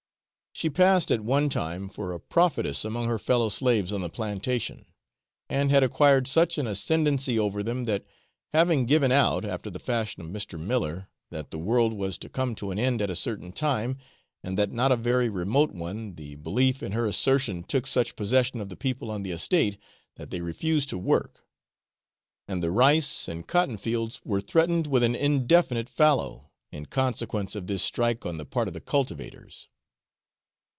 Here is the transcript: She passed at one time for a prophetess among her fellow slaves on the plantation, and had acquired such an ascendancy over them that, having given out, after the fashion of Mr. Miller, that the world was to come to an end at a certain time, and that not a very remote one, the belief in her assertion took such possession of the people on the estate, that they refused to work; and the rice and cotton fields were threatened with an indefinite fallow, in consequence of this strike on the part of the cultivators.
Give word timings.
She 0.53 0.69
passed 0.69 1.09
at 1.11 1.21
one 1.21 1.47
time 1.47 1.87
for 1.87 2.11
a 2.11 2.19
prophetess 2.19 2.83
among 2.83 3.07
her 3.07 3.17
fellow 3.17 3.47
slaves 3.47 3.93
on 3.93 4.01
the 4.01 4.09
plantation, 4.09 4.85
and 5.49 5.71
had 5.71 5.81
acquired 5.81 6.27
such 6.27 6.57
an 6.57 6.67
ascendancy 6.67 7.39
over 7.39 7.63
them 7.63 7.85
that, 7.85 8.05
having 8.53 8.85
given 8.85 9.13
out, 9.13 9.45
after 9.45 9.69
the 9.69 9.79
fashion 9.79 10.21
of 10.21 10.27
Mr. 10.29 10.59
Miller, 10.59 11.07
that 11.31 11.49
the 11.51 11.57
world 11.57 11.93
was 11.93 12.17
to 12.19 12.29
come 12.29 12.53
to 12.55 12.69
an 12.69 12.77
end 12.77 13.01
at 13.01 13.09
a 13.09 13.15
certain 13.15 13.53
time, 13.53 13.97
and 14.43 14.57
that 14.57 14.73
not 14.73 14.91
a 14.91 14.97
very 14.97 15.29
remote 15.29 15.71
one, 15.71 16.15
the 16.15 16.35
belief 16.35 16.83
in 16.83 16.91
her 16.91 17.07
assertion 17.07 17.63
took 17.63 17.87
such 17.87 18.17
possession 18.17 18.59
of 18.59 18.67
the 18.67 18.77
people 18.77 19.09
on 19.09 19.23
the 19.23 19.31
estate, 19.31 19.77
that 20.17 20.31
they 20.31 20.41
refused 20.41 20.89
to 20.89 20.97
work; 20.97 21.45
and 22.47 22.61
the 22.61 22.71
rice 22.71 23.27
and 23.29 23.47
cotton 23.47 23.77
fields 23.77 24.19
were 24.25 24.41
threatened 24.41 24.85
with 24.85 25.01
an 25.01 25.15
indefinite 25.15 25.89
fallow, 25.89 26.51
in 26.73 26.85
consequence 26.85 27.55
of 27.55 27.65
this 27.67 27.81
strike 27.81 28.25
on 28.25 28.37
the 28.37 28.45
part 28.45 28.67
of 28.67 28.73
the 28.75 28.81
cultivators. 28.81 29.69